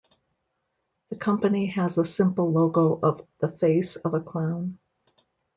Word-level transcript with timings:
The 1.11 1.15
company 1.15 1.67
has 1.67 1.99
a 1.99 2.03
simple 2.03 2.51
logo 2.51 2.99
of 3.03 3.23
the 3.37 3.47
face 3.47 3.97
of 3.97 4.15
a 4.15 4.19
clown. 4.19 4.79